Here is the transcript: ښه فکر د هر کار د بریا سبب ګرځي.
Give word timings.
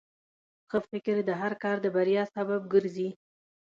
ښه 0.69 0.79
فکر 0.89 1.15
د 1.29 1.31
هر 1.41 1.53
کار 1.63 1.77
د 1.81 1.87
بریا 1.95 2.23
سبب 2.35 2.61
ګرځي. 2.73 3.09